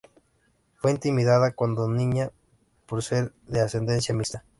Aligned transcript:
Fue 0.77 0.89
intimidada 0.89 1.51
cuando 1.51 1.87
niña 1.87 2.31
por 2.87 3.03
ser 3.03 3.33
de 3.45 3.61
ascendencia 3.61 4.15
mixta. 4.15 4.43